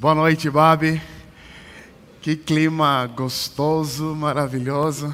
[0.00, 1.02] Boa noite, Babi.
[2.22, 5.12] Que clima gostoso, maravilhoso.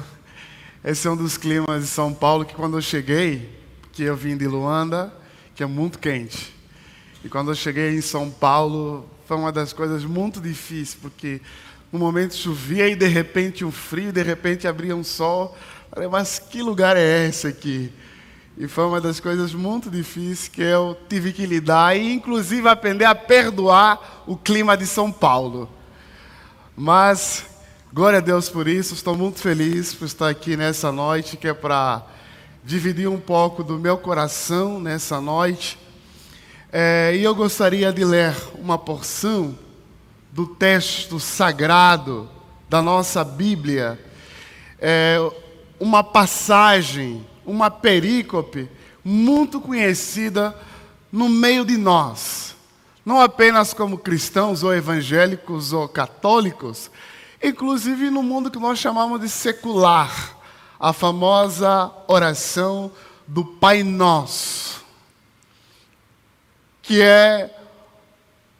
[0.83, 3.49] Esse é um dos climas de São Paulo que quando eu cheguei,
[3.91, 5.11] que eu vim de Luanda,
[5.55, 6.53] que é muito quente.
[7.23, 11.41] E quando eu cheguei em São Paulo, foi uma das coisas muito difíceis, porque
[11.91, 15.57] no momento chovia e de repente um frio, de repente abria um sol.
[15.89, 17.91] Falei, mas que lugar é esse aqui?
[18.57, 23.03] E foi uma das coisas muito difíceis que eu tive que lidar e, inclusive, aprender
[23.03, 25.69] a perdoar o clima de São Paulo.
[26.73, 27.45] Mas,
[27.93, 31.53] glória a Deus por isso, estou muito feliz por estar aqui nessa noite, que é
[31.53, 32.01] para
[32.63, 35.77] dividir um pouco do meu coração nessa noite.
[36.71, 39.59] É, e eu gostaria de ler uma porção
[40.31, 42.29] do texto sagrado
[42.69, 43.99] da nossa Bíblia,
[44.79, 45.17] é,
[45.77, 48.69] uma passagem uma perícope
[49.03, 50.57] muito conhecida
[51.11, 52.55] no meio de nós,
[53.05, 56.89] não apenas como cristãos ou evangélicos ou católicos,
[57.41, 60.35] inclusive no mundo que nós chamamos de secular,
[60.79, 62.91] a famosa oração
[63.27, 64.83] do Pai Nosso,
[66.81, 67.55] que é,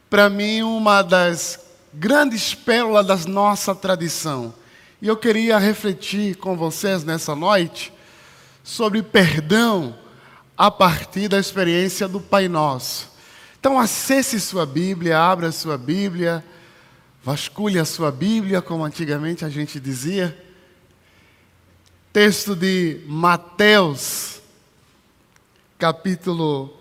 [0.08, 1.60] para mim, uma das
[1.92, 4.54] grandes pérolas da nossa tradição.
[5.00, 7.92] E eu queria refletir com vocês nessa noite
[8.66, 9.96] sobre perdão
[10.58, 13.08] a partir da experiência do Pai Nosso.
[13.60, 16.44] Então, acesse sua Bíblia, abra sua Bíblia,
[17.22, 20.36] vasculhe a sua Bíblia, como antigamente a gente dizia.
[22.12, 24.42] Texto de Mateus,
[25.78, 26.76] capítulo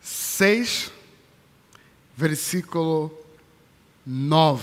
[0.00, 0.90] 6,
[2.16, 3.12] versículo
[4.06, 4.62] 9.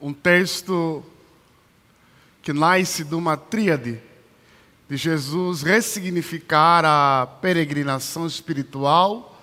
[0.00, 1.04] Um texto
[2.50, 4.00] que nasce de uma tríade
[4.88, 9.40] de Jesus ressignificar a peregrinação espiritual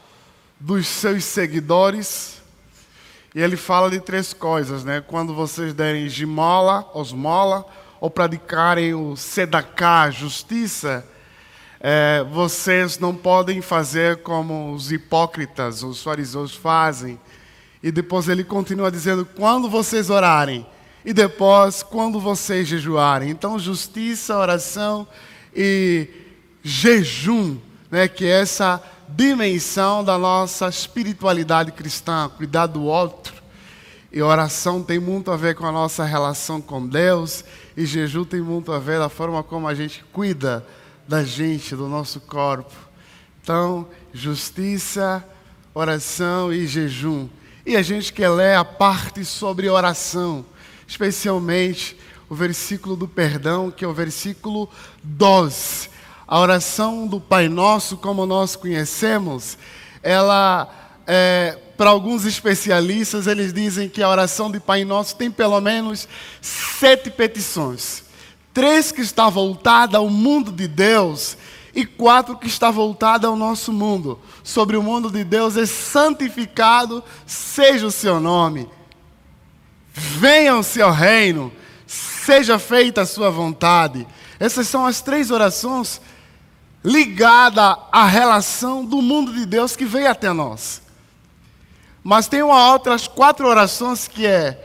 [0.60, 2.42] dos seus seguidores.
[3.34, 5.00] E ele fala de três coisas, né?
[5.00, 7.66] Quando vocês derem esmola, osmola,
[8.02, 11.08] ou praticarem o sedacá, justiça,
[11.80, 17.18] é, vocês não podem fazer como os hipócritas, os fariseus fazem.
[17.82, 20.68] E depois ele continua dizendo: quando vocês orarem,
[21.08, 23.30] e depois quando vocês jejuarem.
[23.30, 25.08] Então, justiça, oração
[25.56, 26.06] e
[26.62, 27.56] jejum,
[27.90, 33.34] né, que é essa dimensão da nossa espiritualidade cristã, cuidar do outro.
[34.12, 37.42] E oração tem muito a ver com a nossa relação com Deus,
[37.78, 40.68] e jejum tem muito a ver da forma como a gente cuida
[41.08, 42.76] da gente, do nosso corpo.
[43.42, 45.24] Então, justiça,
[45.74, 47.30] oração e jejum.
[47.66, 50.44] E a gente quer ler a parte sobre oração
[50.88, 51.98] especialmente
[52.30, 54.70] o versículo do perdão, que é o versículo
[55.04, 55.90] 12.
[56.28, 59.58] A oração do Pai Nosso, como nós conhecemos,
[60.04, 60.70] ela,
[61.06, 66.08] é, para alguns especialistas, eles dizem que a oração do Pai Nosso tem pelo menos
[66.42, 68.04] sete petições.
[68.54, 71.38] Três que está voltada ao mundo de Deus
[71.74, 74.20] e quatro que está voltada ao nosso mundo.
[74.44, 78.68] Sobre o mundo de Deus é santificado seja o seu nome.
[80.00, 81.52] Venha o seu reino,
[81.88, 84.06] seja feita a sua vontade.
[84.40, 86.00] Essas são as três orações
[86.84, 90.84] ligadas à relação do mundo de Deus que veio até nós.
[92.04, 94.64] Mas tem uma outras quatro orações que é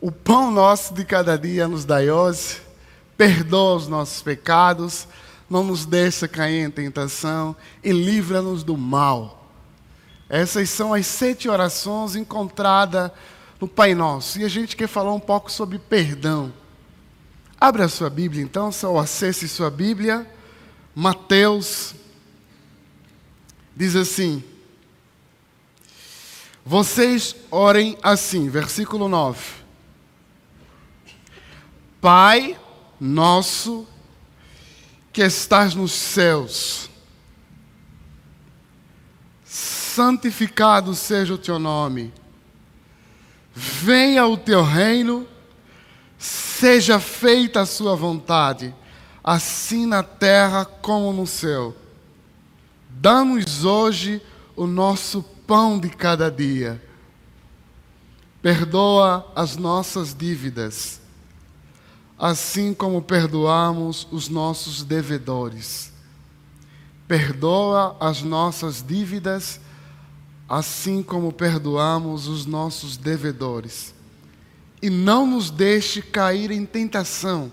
[0.00, 2.62] o pão nosso de cada dia nos dai hoje,
[3.16, 5.08] perdoa os nossos pecados,
[5.50, 9.50] não nos deixa cair em tentação e livra-nos do mal.
[10.28, 13.10] Essas são as sete orações encontradas
[13.62, 14.40] no Pai Nosso.
[14.40, 16.52] E a gente quer falar um pouco sobre perdão.
[17.60, 20.28] Abra a sua Bíblia então, ou acesse sua Bíblia.
[20.92, 21.94] Mateus
[23.76, 24.42] diz assim:
[26.66, 29.62] Vocês orem assim, versículo 9.
[32.00, 32.58] Pai
[32.98, 33.86] nosso
[35.12, 36.90] que estás nos céus,
[39.44, 42.12] santificado seja o teu nome
[43.54, 45.26] Venha o teu reino,
[46.18, 48.74] seja feita a sua vontade,
[49.22, 51.76] assim na terra como no céu.
[52.88, 54.22] Dá-nos hoje
[54.56, 56.82] o nosso pão de cada dia.
[58.40, 61.00] Perdoa as nossas dívidas,
[62.18, 65.92] assim como perdoamos os nossos devedores.
[67.06, 69.60] Perdoa as nossas dívidas,
[70.52, 73.94] assim como perdoamos os nossos devedores.
[74.82, 77.50] E não nos deixe cair em tentação,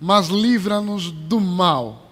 [0.00, 2.08] mas livra-nos do mal,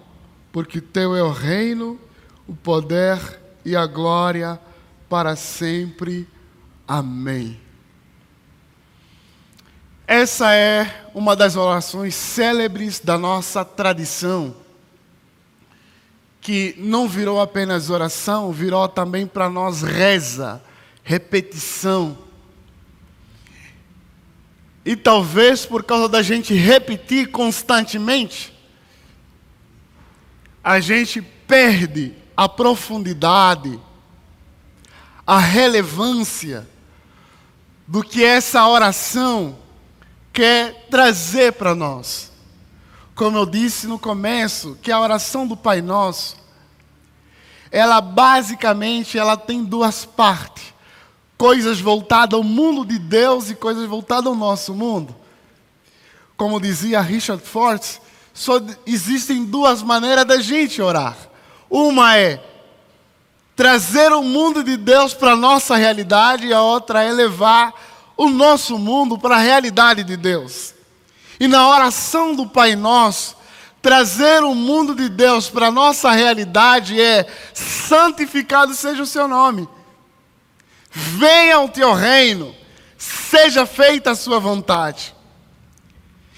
[0.51, 1.97] porque teu é o reino,
[2.45, 4.59] o poder e a glória
[5.07, 6.27] para sempre.
[6.85, 7.57] Amém.
[10.05, 14.53] Essa é uma das orações célebres da nossa tradição,
[16.41, 20.61] que não virou apenas oração, virou também para nós reza,
[21.03, 22.17] repetição.
[24.83, 28.51] E talvez por causa da gente repetir constantemente,
[30.63, 33.79] a gente perde a profundidade,
[35.25, 36.67] a relevância
[37.87, 39.59] do que essa oração
[40.33, 42.30] quer trazer para nós.
[43.21, 46.37] Como eu disse no começo, que a oração do Pai Nosso,
[47.71, 50.73] ela basicamente ela tem duas partes.
[51.37, 55.15] Coisas voltadas ao mundo de Deus e coisas voltadas ao nosso mundo.
[56.35, 58.01] Como dizia Richard Fortes,
[58.33, 61.15] só existem duas maneiras da gente orar.
[61.69, 62.43] Uma é
[63.55, 67.71] trazer o mundo de Deus para a nossa realidade e a outra é levar
[68.17, 70.80] o nosso mundo para a realidade de Deus.
[71.41, 73.35] E na oração do Pai Nosso,
[73.81, 79.67] trazer o mundo de Deus para a nossa realidade é: santificado seja o seu nome,
[80.91, 82.55] venha o teu reino,
[82.95, 85.15] seja feita a sua vontade.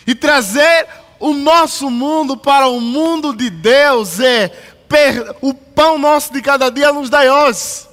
[0.08, 0.88] E trazer
[1.20, 4.58] o nosso mundo para o mundo de Deus é
[5.42, 7.92] o pão nosso de cada dia nos dai hoje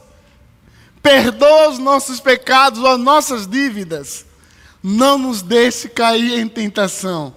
[1.02, 4.26] perdoa os nossos pecados, as nossas dívidas.
[4.82, 7.34] Não nos deixe cair em tentação.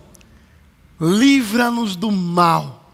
[0.99, 2.91] Livra-nos do mal.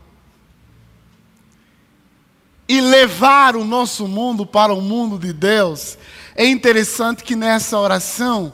[2.67, 5.97] E levar o nosso mundo para o mundo de Deus.
[6.35, 8.53] É interessante que nessa oração,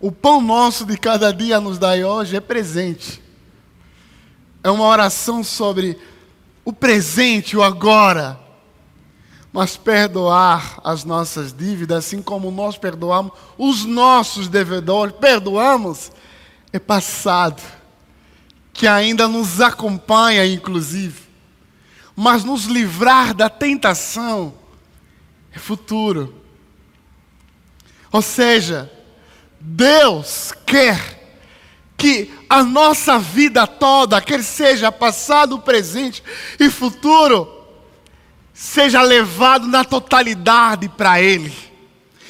[0.00, 3.22] o pão nosso de cada dia nos dai hoje é presente.
[4.62, 5.98] É uma oração sobre
[6.64, 8.43] o presente, o agora
[9.54, 16.10] mas perdoar as nossas dívidas, assim como nós perdoamos os nossos devedores, perdoamos,
[16.72, 17.62] é passado,
[18.72, 21.22] que ainda nos acompanha, inclusive.
[22.16, 24.52] Mas nos livrar da tentação
[25.52, 26.34] é futuro.
[28.10, 28.90] Ou seja,
[29.60, 31.22] Deus quer
[31.96, 36.24] que a nossa vida toda, quer seja passado, presente
[36.58, 37.63] e futuro,
[38.54, 41.52] seja levado na totalidade para Ele.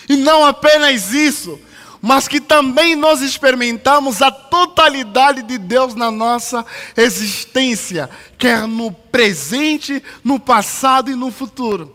[0.09, 1.61] E não apenas isso,
[2.01, 6.65] mas que também nós experimentamos a totalidade de Deus na nossa
[6.97, 11.95] existência, quer no presente, no passado e no futuro.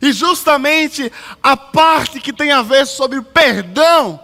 [0.00, 1.10] E justamente
[1.42, 4.20] a parte que tem a ver sobre perdão,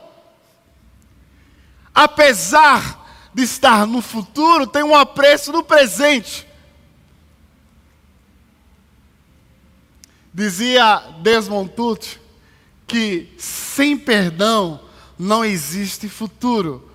[1.95, 3.03] apesar
[3.35, 6.47] de estar no futuro, tem um apreço no presente.
[10.35, 12.25] Dizia Desmond Tutu
[12.87, 14.81] que sem perdão
[15.17, 16.91] não existe futuro.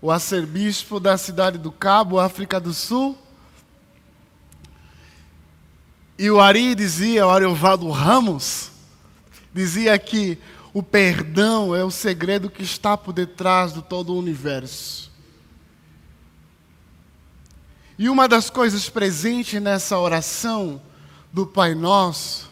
[0.00, 3.18] O arcebispo da cidade do Cabo, África do Sul.
[6.18, 8.70] E o Ari dizia, o Ariovaldo Ramos,
[9.52, 10.38] dizia que
[10.72, 15.10] o perdão é o segredo que está por detrás de todo o universo.
[17.98, 20.80] E uma das coisas presentes nessa oração
[21.32, 22.51] do Pai Nosso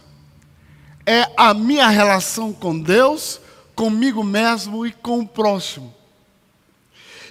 [1.06, 3.40] é a minha relação com Deus,
[3.74, 5.94] comigo mesmo e com o próximo.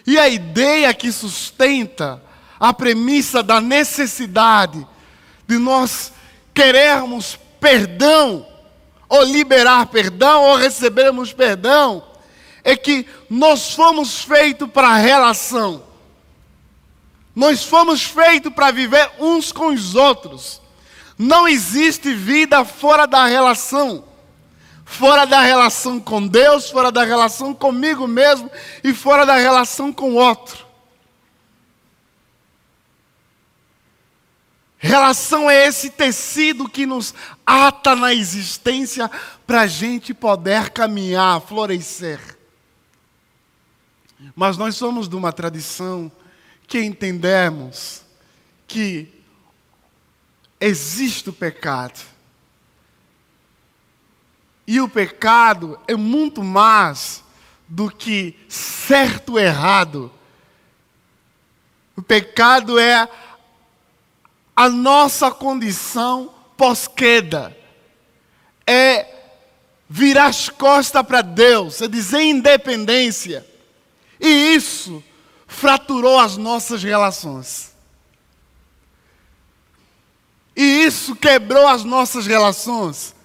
[0.06, 2.22] E a ideia que sustenta
[2.60, 4.86] a premissa da necessidade
[5.48, 6.12] de nós
[6.54, 8.46] querermos perdão,
[9.08, 12.04] ou liberar perdão, ou recebermos perdão,
[12.64, 15.84] é que nós fomos feitos para a relação.
[17.36, 20.62] Nós fomos feitos para viver uns com os outros.
[21.20, 24.06] Não existe vida fora da relação.
[24.86, 28.50] Fora da relação com Deus, fora da relação comigo mesmo
[28.82, 30.66] e fora da relação com o outro.
[34.78, 37.14] Relação é esse tecido que nos
[37.46, 39.12] ata na existência
[39.46, 42.20] para a gente poder caminhar, florescer.
[44.34, 46.10] Mas nós somos de uma tradição
[46.66, 48.04] que entendemos
[48.66, 49.19] que
[50.60, 52.00] existe o pecado.
[54.68, 57.24] E o pecado é muito mais
[57.68, 60.12] do que certo ou errado.
[61.96, 63.08] O pecado é
[64.56, 67.58] a nossa condição pós-queda.
[68.68, 69.16] É
[69.90, 73.46] virar as costas para Deus, é dizer independência.
[74.20, 75.04] E isso
[75.48, 77.69] fraturou as nossas relações.
[80.60, 83.16] E isso quebrou as nossas relações.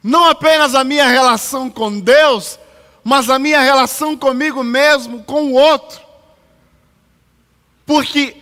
[0.00, 2.56] Não apenas a minha relação com Deus,
[3.02, 6.00] mas a minha relação comigo mesmo, com o outro.
[7.84, 8.36] Porque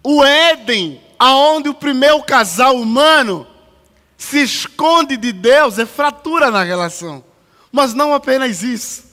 [0.00, 3.48] o Éden, aonde o primeiro casal humano
[4.16, 7.24] se esconde de Deus, é fratura na relação.
[7.72, 9.06] Mas não apenas isso.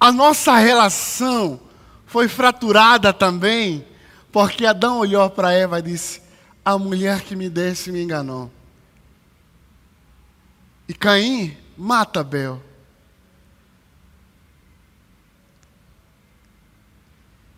[0.00, 1.60] A nossa relação
[2.04, 3.86] foi fraturada também,
[4.36, 6.20] porque Adão olhou para Eva e disse:
[6.62, 8.52] A mulher que me desse me enganou.
[10.86, 12.62] E Caim mata Abel.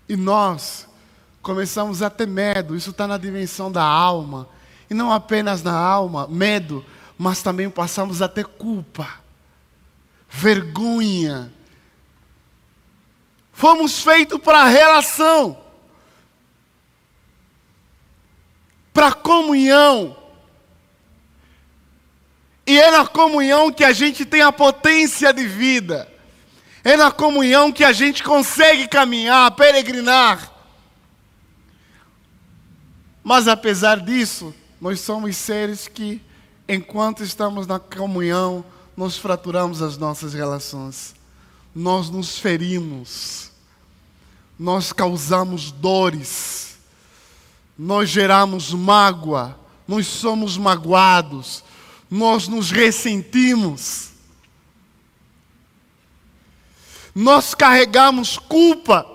[0.09, 0.87] E nós
[1.43, 4.49] começamos a ter medo, isso está na dimensão da alma.
[4.89, 6.87] E não apenas na alma, medo,
[7.19, 9.15] mas também passamos a ter culpa,
[10.31, 11.53] vergonha.
[13.53, 15.67] Fomos feitos para a relação,
[18.99, 20.17] para comunhão.
[22.67, 26.13] E é na comunhão que a gente tem a potência de vida.
[26.83, 30.53] É na comunhão que a gente consegue caminhar, peregrinar.
[33.23, 36.21] Mas apesar disso, nós somos seres que,
[36.69, 38.65] enquanto estamos na comunhão,
[38.97, 41.15] nós fraturamos as nossas relações.
[41.73, 43.53] Nós nos ferimos.
[44.59, 46.68] Nós causamos dores.
[47.79, 49.59] Nós geramos mágoa.
[49.87, 51.63] Nós somos magoados
[52.11, 54.11] nós nos ressentimos,
[57.15, 59.07] nós carregamos culpa.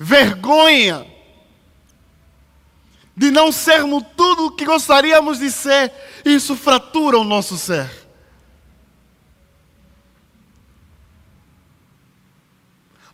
[0.00, 1.04] Vergonha
[3.16, 5.92] de não sermos tudo o que gostaríamos de ser,
[6.24, 8.07] isso fratura o nosso ser.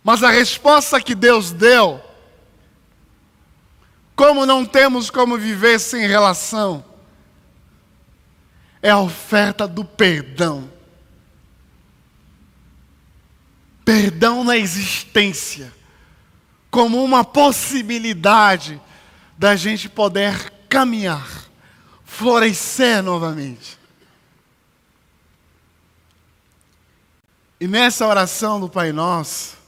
[0.04, 1.98] Mas a resposta que Deus deu,
[4.14, 6.84] como não temos como viver sem relação,
[8.82, 10.70] é a oferta do perdão.
[13.82, 15.72] Perdão na existência,
[16.70, 18.78] como uma possibilidade
[19.38, 21.48] da gente poder caminhar,
[22.04, 23.78] florescer novamente.
[27.58, 29.63] E nessa oração do Pai Nosso,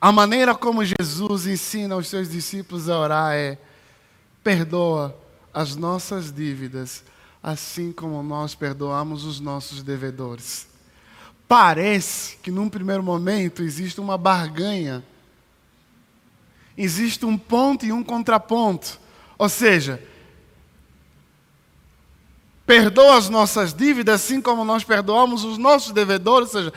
[0.00, 3.58] a maneira como Jesus ensina os seus discípulos a orar é:
[4.44, 5.16] perdoa
[5.52, 7.02] as nossas dívidas,
[7.42, 10.68] assim como nós perdoamos os nossos devedores.
[11.48, 15.02] Parece que num primeiro momento existe uma barganha,
[16.76, 19.00] existe um ponto e um contraponto.
[19.36, 20.02] Ou seja,
[22.66, 26.54] perdoa as nossas dívidas, assim como nós perdoamos os nossos devedores.
[26.54, 26.72] Ou seja,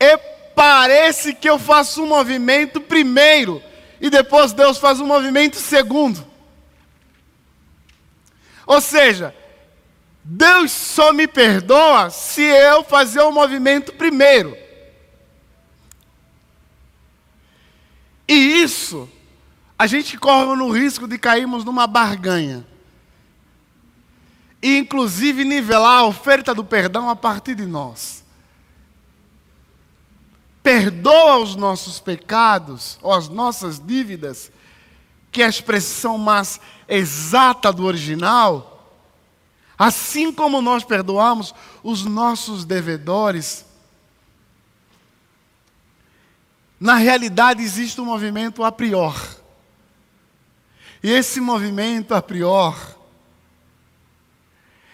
[0.00, 3.62] é parece que eu faço um movimento primeiro
[4.00, 6.26] e depois Deus faz um movimento segundo.
[8.66, 9.32] Ou seja,
[10.24, 14.56] Deus só me perdoa se eu fazer o movimento primeiro.
[18.26, 19.08] E isso,
[19.78, 22.66] a gente corre no risco de cairmos numa barganha.
[24.60, 28.17] E inclusive nivelar a oferta do perdão a partir de nós
[30.68, 34.52] perdoa os nossos pecados ou as nossas dívidas,
[35.32, 38.86] que é a expressão mais exata do original,
[39.78, 43.64] assim como nós perdoamos os nossos devedores,
[46.78, 49.16] na realidade existe um movimento a prior.
[51.02, 52.76] E esse movimento a prior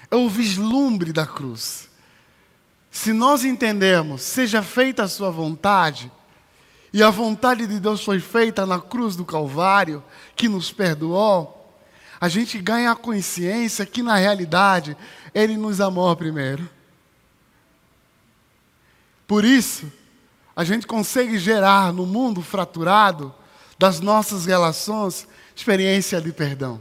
[0.08, 1.88] é o vislumbre da cruz.
[2.94, 6.12] Se nós entendemos, seja feita a sua vontade,
[6.92, 10.00] e a vontade de Deus foi feita na cruz do Calvário,
[10.36, 11.76] que nos perdoou,
[12.20, 14.96] a gente ganha a consciência que na realidade
[15.34, 16.70] Ele nos amou primeiro.
[19.26, 19.92] Por isso,
[20.54, 23.34] a gente consegue gerar no mundo fraturado
[23.76, 26.80] das nossas relações experiência de perdão.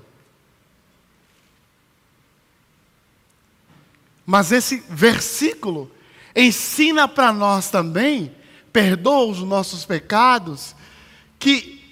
[4.24, 5.92] Mas esse versículo
[6.36, 8.36] ensina para nós também,
[8.72, 10.76] perdoa os nossos pecados,
[11.38, 11.84] que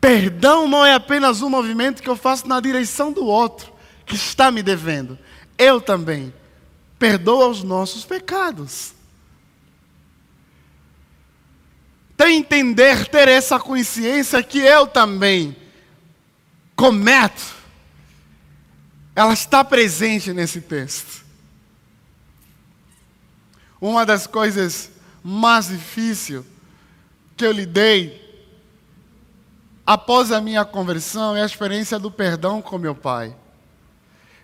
[0.00, 3.72] perdão não é apenas um movimento que eu faço na direção do outro
[4.06, 5.18] que está me devendo.
[5.56, 6.32] Eu também
[6.98, 8.92] perdoa os nossos pecados.
[12.14, 15.56] Então, entender, ter essa consciência que eu também
[16.76, 17.54] cometo,
[19.16, 21.19] ela está presente nesse texto.
[23.80, 24.90] Uma das coisas
[25.22, 26.44] mais difíceis
[27.36, 28.20] que eu lidei
[29.86, 33.34] após a minha conversão é a experiência do perdão com meu pai.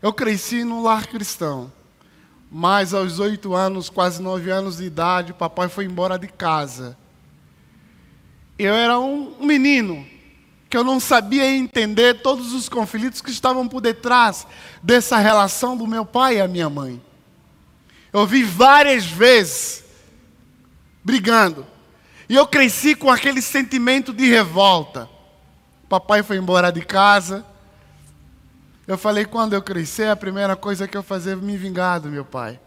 [0.00, 1.71] Eu cresci num lar cristão,
[2.50, 6.97] mas aos oito anos, quase nove anos de idade, papai foi embora de casa.
[8.59, 10.07] Eu era um menino
[10.69, 14.47] que eu não sabia entender todos os conflitos que estavam por detrás
[14.83, 17.00] dessa relação do meu pai e a minha mãe.
[18.16, 19.85] Eu vi várias vezes
[21.04, 21.66] brigando.
[22.30, 25.06] E eu cresci com aquele sentimento de revolta.
[25.87, 27.44] Papai foi embora de casa.
[28.87, 32.08] Eu falei, quando eu crescer, a primeira coisa que eu fazer é me vingar do
[32.08, 32.58] meu pai.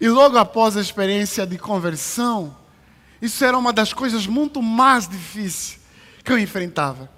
[0.00, 2.56] E logo após a experiência de conversão,
[3.20, 5.78] isso era uma das coisas muito mais difíceis
[6.24, 7.10] que eu enfrentava.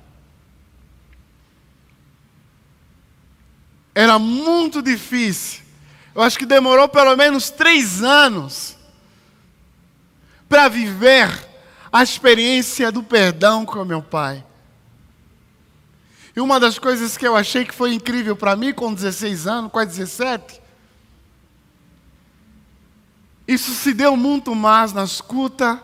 [3.95, 5.70] Era muito difícil.
[6.15, 8.77] Eu acho que demorou pelo menos três anos
[10.49, 11.49] para viver
[11.93, 14.45] a experiência do perdão com meu pai.
[16.35, 19.71] E uma das coisas que eu achei que foi incrível para mim com 16 anos,
[19.71, 20.61] quase 17,
[23.47, 25.83] isso se deu muito mais na escuta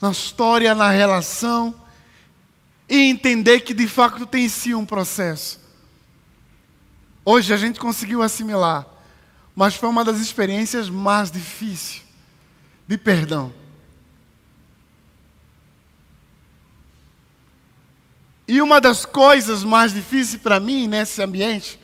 [0.00, 1.74] na história, na relação,
[2.88, 5.60] e entender que de fato tem sim um processo.
[7.24, 8.86] Hoje a gente conseguiu assimilar,
[9.58, 12.04] mas foi uma das experiências mais difíceis
[12.86, 13.52] de perdão.
[18.46, 21.76] E uma das coisas mais difíceis para mim nesse ambiente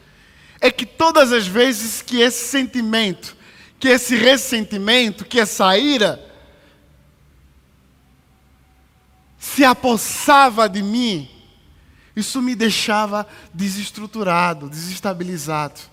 [0.61, 3.37] é que todas as vezes que esse sentimento,
[3.81, 6.25] que esse ressentimento, que essa ira,
[9.37, 11.29] se apossava de mim,
[12.15, 15.93] isso me deixava desestruturado, desestabilizado.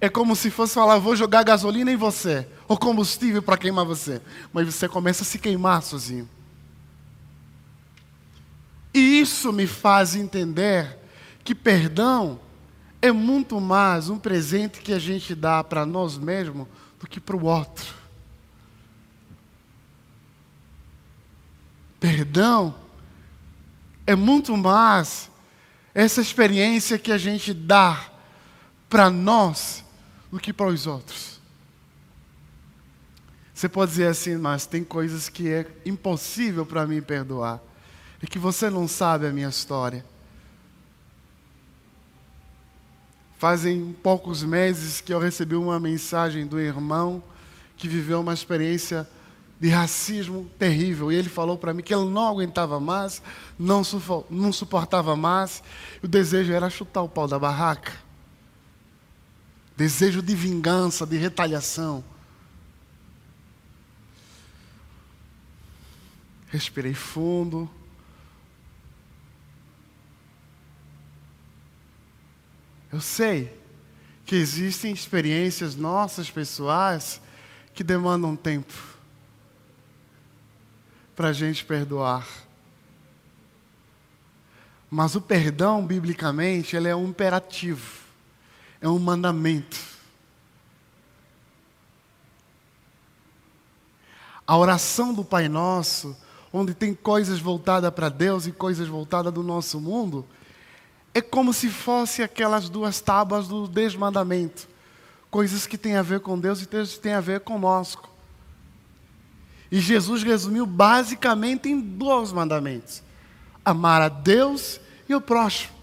[0.00, 4.20] É como se fosse falar: vou jogar gasolina em você, ou combustível para queimar você.
[4.52, 6.28] Mas você começa a se queimar sozinho.
[8.92, 10.98] E isso me faz entender
[11.42, 12.40] que perdão
[13.02, 16.66] é muito mais um presente que a gente dá para nós mesmos
[16.98, 17.94] do que para o outro.
[22.00, 22.74] Perdão
[24.06, 25.30] é muito mais
[25.94, 28.10] essa experiência que a gente dá
[28.88, 29.83] para nós
[30.34, 31.38] do que para os outros.
[33.54, 37.60] Você pode dizer assim, mas tem coisas que é impossível para mim perdoar.
[38.20, 40.04] É que você não sabe a minha história.
[43.38, 47.22] Fazem poucos meses que eu recebi uma mensagem do irmão
[47.76, 49.08] que viveu uma experiência
[49.60, 51.12] de racismo terrível.
[51.12, 53.22] E ele falou para mim que ele não aguentava mais,
[53.56, 55.62] não, suportava mais.
[56.02, 58.03] O desejo era chutar o pau da barraca.
[59.76, 62.04] Desejo de vingança, de retaliação.
[66.48, 67.68] Respirei fundo.
[72.92, 73.52] Eu sei
[74.24, 77.20] que existem experiências nossas pessoais
[77.74, 78.72] que demandam tempo
[81.16, 82.26] para a gente perdoar.
[84.88, 88.03] Mas o perdão, biblicamente, ele é um imperativo,
[88.84, 89.80] é um mandamento.
[94.46, 96.14] A oração do Pai Nosso,
[96.52, 100.26] onde tem coisas voltadas para Deus e coisas voltadas do nosso mundo,
[101.14, 104.68] é como se fosse aquelas duas tábuas do desmandamento.
[105.30, 108.10] Coisas que têm a ver com Deus e coisas que têm a ver conosco.
[109.72, 113.02] E Jesus resumiu basicamente em dois mandamentos:
[113.64, 115.73] amar a Deus e o próximo.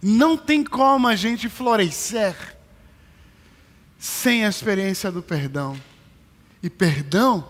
[0.00, 2.56] Não tem como a gente florescer
[3.98, 5.78] sem a experiência do perdão.
[6.62, 7.48] E perdão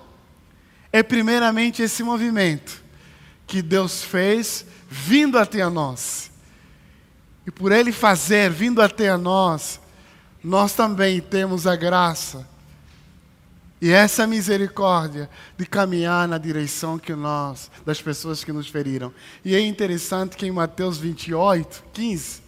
[0.92, 2.82] é primeiramente esse movimento
[3.46, 6.30] que Deus fez vindo até a nós.
[7.46, 9.80] E por Ele fazer vindo até a nós,
[10.42, 12.48] nós também temos a graça
[13.80, 19.12] e essa misericórdia de caminhar na direção que nós, das pessoas que nos feriram.
[19.44, 22.42] E é interessante que em Mateus 28, 15,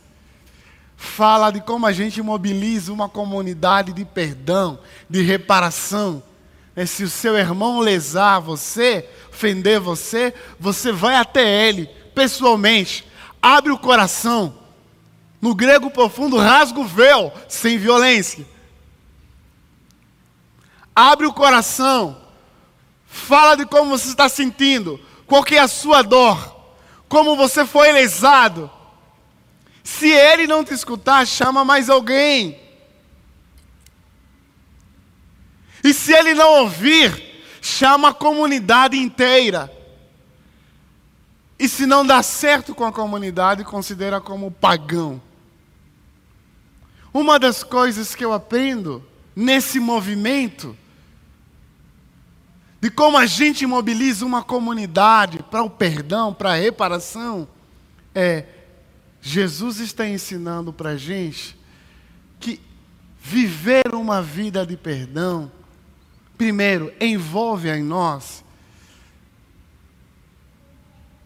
[0.97, 6.23] fala de como a gente mobiliza uma comunidade de perdão, de reparação.
[6.75, 13.07] É, se o seu irmão lesar você, ofender você, você vai até ele pessoalmente,
[13.41, 14.55] abre o coração
[15.41, 18.47] no grego profundo, rasga o véu sem violência.
[21.01, 22.21] Abre o coração.
[23.07, 25.01] Fala de como você está sentindo.
[25.27, 26.55] Qual que é a sua dor.
[27.09, 28.71] Como você foi lesado.
[29.83, 32.61] Se ele não te escutar, chama mais alguém.
[35.83, 39.73] E se ele não ouvir, chama a comunidade inteira.
[41.59, 45.21] E se não dá certo com a comunidade, considera como pagão.
[47.11, 49.03] Uma das coisas que eu aprendo
[49.35, 50.77] nesse movimento,
[52.81, 57.47] de como a gente mobiliza uma comunidade para o perdão, para a reparação,
[58.15, 58.45] é
[59.21, 61.59] Jesus está ensinando para a gente
[62.39, 62.59] que
[63.21, 65.53] viver uma vida de perdão,
[66.39, 68.43] primeiro, envolve em nós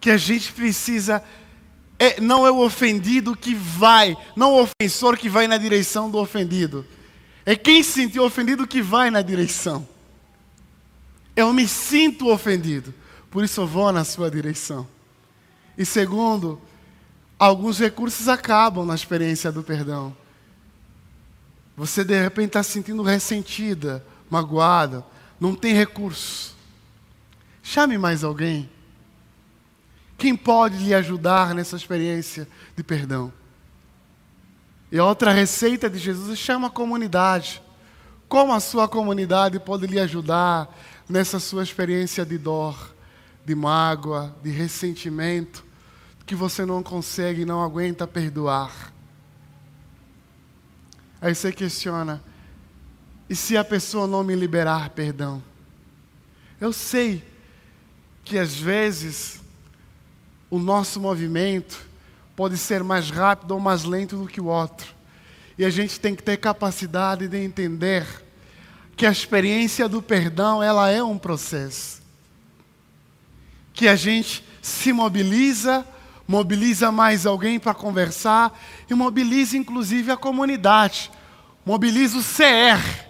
[0.01, 1.23] que a gente precisa
[1.99, 6.19] é, não é o ofendido que vai, não o ofensor que vai na direção do
[6.19, 6.85] ofendido.
[7.47, 9.89] É quem se sentiu ofendido que vai na direção.
[11.37, 12.95] Eu me sinto ofendido,
[13.31, 14.87] por isso eu vou na sua direção.
[15.77, 16.61] E segundo,
[17.39, 20.17] alguns recursos acabam na experiência do perdão.
[21.77, 25.05] Você de repente está se sentindo ressentida, magoada,
[25.41, 26.55] não tem recurso.
[27.63, 28.71] Chame mais alguém.
[30.17, 33.33] Quem pode lhe ajudar nessa experiência de perdão?
[34.93, 37.61] E outra receita de Jesus é chama a comunidade.
[38.29, 40.73] Como a sua comunidade pode lhe ajudar
[41.09, 42.95] nessa sua experiência de dor,
[43.45, 45.65] de mágoa, de ressentimento,
[46.27, 48.93] que você não consegue não aguenta perdoar?
[51.21, 52.23] Aí você questiona:
[53.29, 55.43] e se a pessoa não me liberar perdão?
[56.61, 57.23] Eu sei
[58.25, 59.41] que às vezes
[60.51, 61.87] o nosso movimento
[62.35, 64.95] pode ser mais rápido ou mais lento do que o outro.
[65.59, 68.24] E a gente tem que ter capacidade de entender
[68.97, 72.03] que a experiência do perdão, ela é um processo.
[73.73, 75.87] Que a gente se mobiliza,
[76.29, 78.57] mobiliza mais alguém para conversar
[78.89, 81.11] e mobiliza inclusive a comunidade.
[81.67, 83.05] Mobiliza o CR.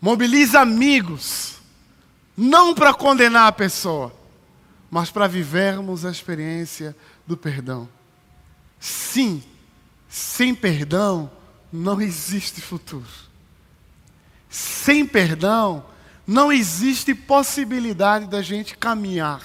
[0.00, 1.56] Mobiliza amigos
[2.36, 4.14] não para condenar a pessoa,
[4.88, 7.88] mas para vivermos a experiência do perdão.
[8.78, 9.42] Sim,
[10.08, 11.28] sem perdão
[11.72, 13.06] não existe futuro.
[14.48, 15.84] Sem perdão
[16.26, 19.42] não existe possibilidade da gente caminhar.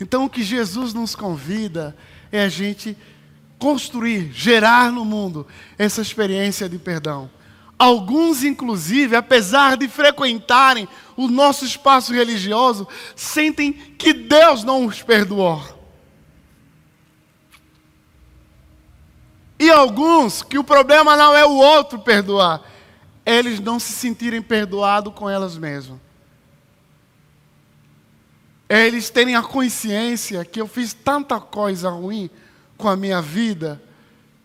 [0.00, 1.96] Então o que Jesus nos convida
[2.30, 2.96] é a gente
[3.58, 5.46] construir, gerar no mundo
[5.78, 7.30] essa experiência de perdão.
[7.78, 15.73] Alguns, inclusive, apesar de frequentarem o nosso espaço religioso, sentem que Deus não os perdoou.
[19.64, 22.60] E alguns, que o problema não é o outro perdoar,
[23.24, 25.98] eles não se sentirem perdoados com elas mesmas.
[28.68, 32.28] Eles terem a consciência que eu fiz tanta coisa ruim
[32.76, 33.82] com a minha vida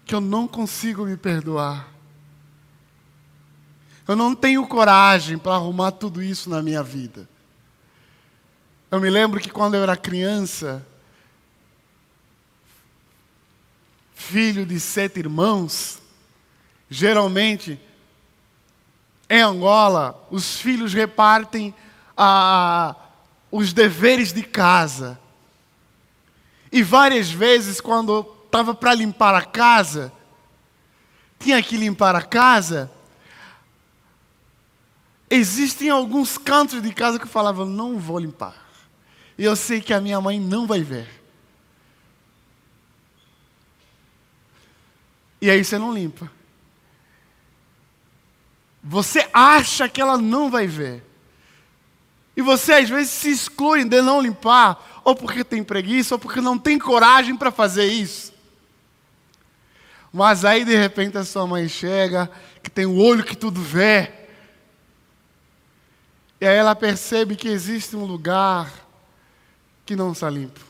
[0.05, 1.89] que eu não consigo me perdoar.
[4.07, 7.27] Eu não tenho coragem para arrumar tudo isso na minha vida.
[8.89, 10.87] Eu me lembro que quando eu era criança,
[14.19, 16.01] filho de sete irmãos,
[16.89, 17.79] geralmente
[19.29, 21.73] em Angola, os filhos repartem
[22.17, 22.95] ah,
[23.51, 25.19] os deveres de casa.
[26.71, 30.11] E várias vezes, quando estava para limpar a casa,
[31.39, 32.91] tinha que limpar a casa,
[35.29, 38.55] Existem alguns cantos de casa que eu falava, não vou limpar.
[39.37, 41.18] E eu sei que a minha mãe não vai ver.
[45.41, 46.31] E aí você não limpa.
[48.83, 51.03] Você acha que ela não vai ver.
[52.35, 56.39] E você às vezes se exclui de não limpar, ou porque tem preguiça, ou porque
[56.39, 58.33] não tem coragem para fazer isso.
[60.11, 62.31] Mas aí de repente a sua mãe chega,
[62.63, 64.11] que tem o olho que tudo vê,
[66.41, 68.71] e aí ela percebe que existe um lugar
[69.85, 70.68] que não está limpo.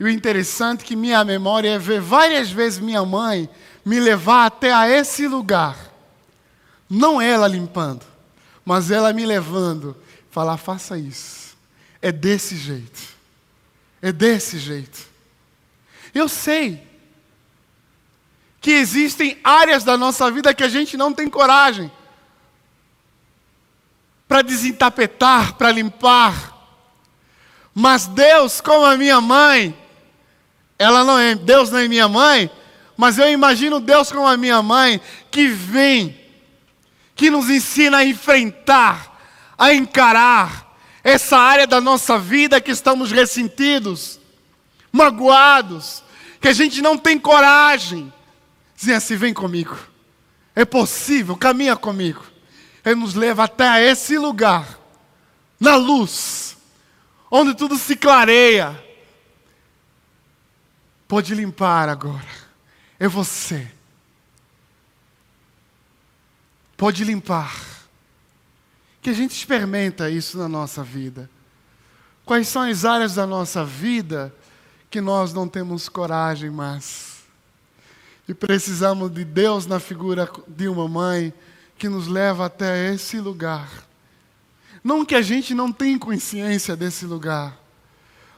[0.00, 3.50] E o interessante é que minha memória é ver várias vezes minha mãe
[3.84, 5.76] me levar até a esse lugar.
[6.88, 8.06] Não ela limpando,
[8.64, 9.94] mas ela me levando,
[10.30, 11.54] falar: faça isso.
[12.00, 12.98] É desse jeito.
[14.00, 15.06] É desse jeito.
[16.14, 16.82] Eu sei
[18.58, 21.92] que existem áreas da nossa vida que a gente não tem coragem
[24.26, 26.56] para desentapetar, para limpar.
[27.74, 29.76] Mas Deus, como a minha mãe,
[30.80, 32.50] ela não é, Deus não é minha mãe,
[32.96, 34.98] mas eu imagino Deus como a minha mãe,
[35.30, 36.18] que vem,
[37.14, 39.20] que nos ensina a enfrentar,
[39.58, 44.18] a encarar essa área da nossa vida que estamos ressentidos.
[44.90, 46.02] magoados,
[46.40, 48.10] que a gente não tem coragem.
[48.74, 49.76] Dizem assim: vem comigo,
[50.56, 52.24] é possível, caminha comigo.
[52.82, 54.78] Ele nos leva até esse lugar,
[55.60, 56.56] na luz,
[57.30, 58.89] onde tudo se clareia.
[61.10, 62.24] Pode limpar agora,
[62.96, 63.68] é você.
[66.76, 67.52] Pode limpar.
[69.02, 71.28] Que a gente experimenta isso na nossa vida.
[72.24, 74.32] Quais são as áreas da nossa vida
[74.88, 77.24] que nós não temos coragem mais?
[78.28, 81.34] E precisamos de Deus na figura de uma mãe
[81.76, 83.68] que nos leva até esse lugar.
[84.84, 87.58] Não que a gente não tenha consciência desse lugar,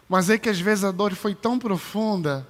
[0.09, 2.49] mas é que às vezes a dor foi tão profunda,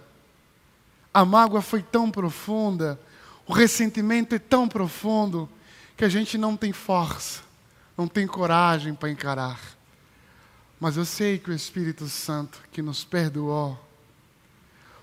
[1.12, 2.98] a mágoa foi tão profunda,
[3.46, 5.48] o ressentimento é tão profundo,
[5.96, 7.42] que a gente não tem força,
[7.96, 9.60] não tem coragem para encarar.
[10.80, 13.78] Mas eu sei que o Espírito Santo que nos perdoou,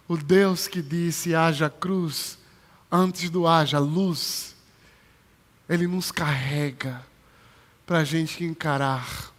[0.08, 2.38] o Deus que disse haja cruz
[2.91, 4.56] antes do haja luz,
[5.69, 7.06] Ele nos carrega
[7.86, 9.32] para a gente encarar,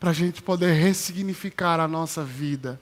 [0.00, 2.80] para a gente poder ressignificar a nossa vida,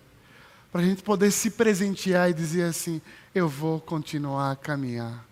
[0.74, 3.00] para a gente poder se presentear e dizer assim:
[3.32, 5.24] eu vou continuar a caminhar,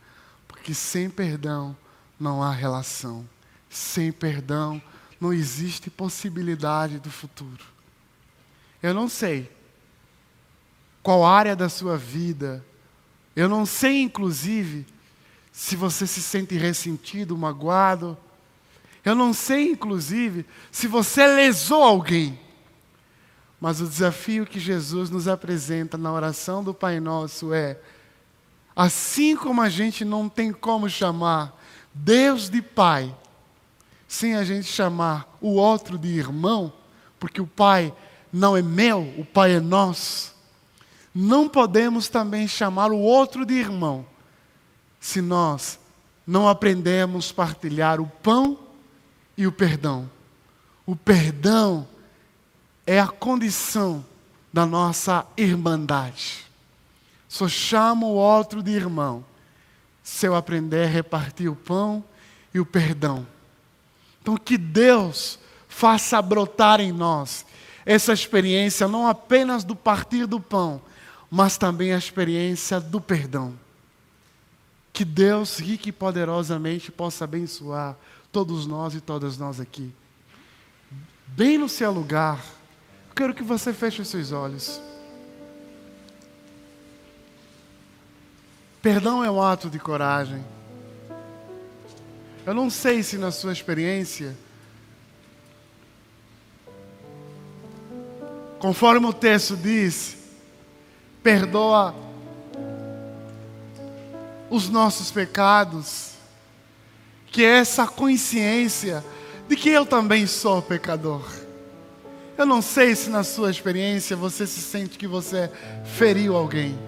[0.46, 1.76] porque sem perdão
[2.18, 3.28] não há relação,
[3.68, 4.80] sem perdão
[5.20, 7.64] não existe possibilidade do futuro.
[8.80, 9.50] Eu não sei
[11.02, 12.64] qual área da sua vida,
[13.34, 14.86] eu não sei, inclusive,
[15.50, 18.16] se você se sente ressentido, magoado.
[19.04, 22.38] Eu não sei, inclusive, se você lesou alguém.
[23.62, 27.78] Mas o desafio que Jesus nos apresenta na oração do Pai Nosso é:
[28.74, 31.56] assim como a gente não tem como chamar
[31.94, 33.14] Deus de Pai,
[34.08, 36.72] sem a gente chamar o outro de irmão,
[37.20, 37.94] porque o pai
[38.32, 40.34] não é meu, o pai é nosso.
[41.14, 44.04] Não podemos também chamar o outro de irmão,
[44.98, 45.78] se nós
[46.26, 48.58] não aprendemos a partilhar o pão
[49.36, 50.10] e o perdão.
[50.84, 51.86] O perdão
[52.86, 54.04] é a condição
[54.52, 56.46] da nossa irmandade.
[57.28, 59.24] Só chamo o outro de irmão
[60.02, 62.04] se eu aprender a repartir o pão
[62.52, 63.26] e o perdão.
[64.20, 67.46] Então, que Deus faça brotar em nós
[67.86, 70.80] essa experiência, não apenas do partir do pão,
[71.30, 73.58] mas também a experiência do perdão.
[74.92, 77.96] Que Deus, rique e poderosamente, possa abençoar
[78.30, 79.92] todos nós e todas nós aqui.
[81.26, 82.44] Bem no seu lugar,
[83.12, 84.80] quero que você feche os seus olhos.
[88.82, 90.44] Perdão é um ato de coragem.
[92.44, 94.36] Eu não sei se na sua experiência,
[98.58, 100.16] conforme o texto diz,
[101.22, 101.94] perdoa
[104.50, 106.14] os nossos pecados,
[107.28, 109.04] que é essa consciência
[109.48, 111.41] de que eu também sou pecador.
[112.36, 115.50] Eu não sei se na sua experiência você se sente que você
[115.84, 116.78] feriu alguém,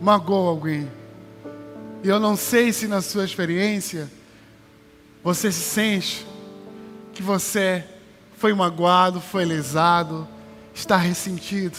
[0.00, 0.90] magoou alguém.
[2.02, 4.10] E eu não sei se na sua experiência
[5.22, 6.26] você se sente
[7.12, 7.84] que você
[8.36, 10.26] foi magoado, foi lesado,
[10.74, 11.78] está ressentido.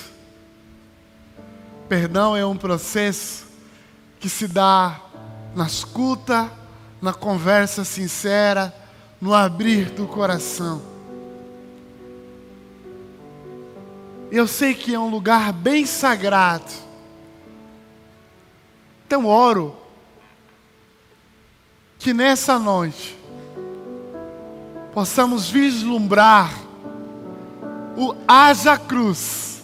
[1.90, 3.46] Perdão é um processo
[4.22, 5.02] que se dá
[5.54, 6.50] na escuta,
[7.02, 8.74] na conversa sincera,
[9.20, 10.93] no abrir do coração.
[14.36, 16.66] Eu sei que é um lugar bem sagrado.
[19.06, 19.78] Então oro
[22.00, 23.16] que nessa noite
[24.92, 26.52] possamos vislumbrar
[27.96, 29.62] o haja cruz,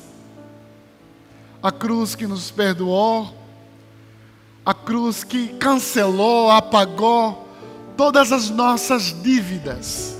[1.63, 3.33] a cruz que nos perdoou,
[4.63, 7.49] a cruz que cancelou, apagou
[7.97, 10.18] todas as nossas dívidas.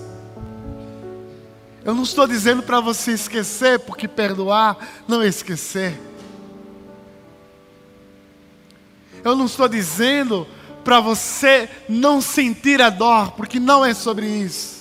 [1.83, 5.99] Eu não estou dizendo para você esquecer, porque perdoar não é esquecer.
[9.23, 10.47] Eu não estou dizendo
[10.83, 14.79] para você não sentir a dor, porque não é sobre isso.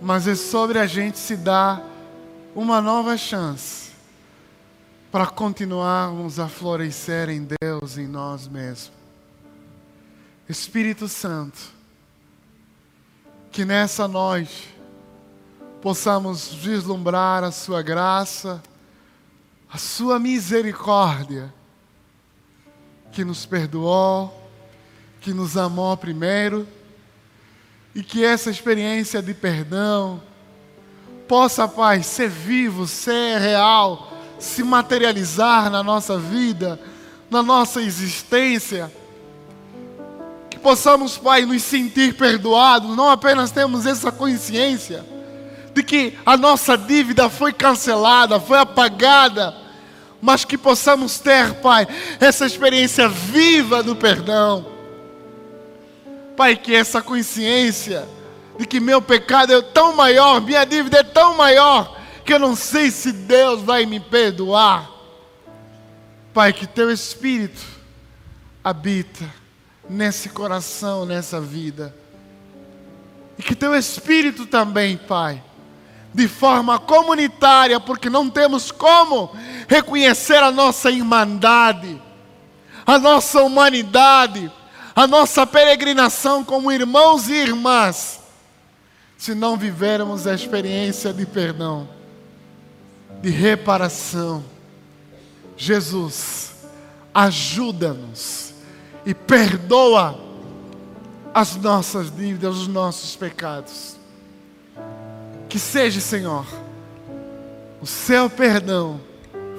[0.00, 1.82] mas é sobre a gente se dar
[2.54, 3.90] uma nova chance
[5.10, 8.97] para continuarmos a florescer em Deus, em nós mesmos.
[10.48, 11.58] Espírito Santo,
[13.52, 14.74] que nessa noite
[15.82, 18.62] possamos vislumbrar a Sua graça,
[19.70, 21.52] a Sua misericórdia,
[23.12, 24.50] que nos perdoou,
[25.20, 26.66] que nos amou primeiro
[27.94, 30.22] e que essa experiência de perdão
[31.26, 36.80] possa, Pai, ser vivo, ser real, se materializar na nossa vida,
[37.30, 38.90] na nossa existência.
[40.58, 45.04] Que possamos, Pai, nos sentir perdoados, não apenas temos essa consciência
[45.72, 49.54] de que a nossa dívida foi cancelada, foi apagada,
[50.20, 51.86] mas que possamos ter, Pai,
[52.18, 54.66] essa experiência viva do perdão
[56.36, 58.08] Pai, que essa consciência
[58.58, 62.56] de que meu pecado é tão maior, minha dívida é tão maior, que eu não
[62.56, 64.90] sei se Deus vai me perdoar.
[66.34, 67.60] Pai, que teu Espírito
[68.62, 69.24] habita
[69.88, 71.94] nesse coração, nessa vida.
[73.38, 75.42] E que teu Espírito também, Pai,
[76.12, 79.30] de forma comunitária, porque não temos como
[79.68, 82.00] reconhecer a nossa irmandade,
[82.84, 84.50] a nossa humanidade,
[84.94, 88.20] a nossa peregrinação como irmãos e irmãs,
[89.16, 91.88] se não vivermos a experiência de perdão,
[93.20, 94.44] de reparação.
[95.56, 96.54] Jesus,
[97.12, 98.47] ajuda-nos
[99.08, 100.20] e perdoa
[101.32, 103.96] as nossas dívidas, os nossos pecados.
[105.48, 106.44] Que seja, Senhor,
[107.80, 109.00] o seu perdão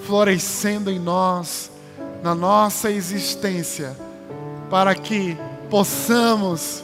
[0.06, 1.72] florescendo em nós,
[2.22, 3.98] na nossa existência
[4.70, 5.36] para que
[5.68, 6.84] possamos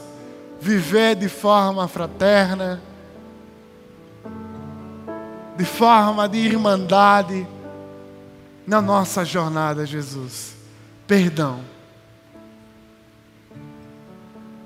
[0.59, 2.81] viver de forma fraterna,
[5.55, 7.47] de forma de irmandade
[8.65, 10.55] na nossa jornada, Jesus.
[11.05, 11.74] Perdão.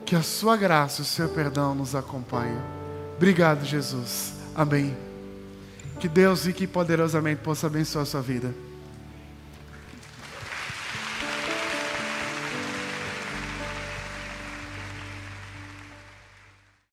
[0.10, 2.58] Que a sua graça, o seu perdão nos acompanhe.
[3.16, 4.34] Obrigado, Jesus.
[4.56, 4.98] Amém.
[6.00, 8.52] Que Deus e que poderosamente possa abençoar a sua vida.